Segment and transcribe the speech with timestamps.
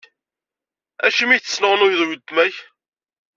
[1.05, 2.55] Acimi i tesnuɣnuyeḍ weltma-k?